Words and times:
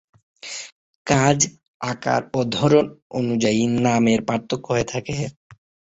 কাজ 1.07 1.37
আকার 1.81 2.21
ও 2.33 2.49
ধরন 2.55 2.85
অনুযায়ী 3.19 3.61
নামে 3.79 4.13
পার্থক্য 4.27 4.65
হয়ে 4.69 4.85
থাকে। 4.93 5.15